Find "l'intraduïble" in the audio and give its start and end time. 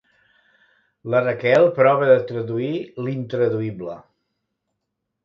3.09-3.99